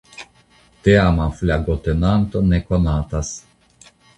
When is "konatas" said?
2.71-3.35